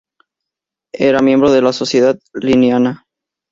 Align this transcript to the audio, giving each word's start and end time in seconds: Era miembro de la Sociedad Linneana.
Era 0.97 1.19
miembro 1.21 1.51
de 1.51 1.61
la 1.61 1.73
Sociedad 1.73 2.17
Linneana. 2.33 3.05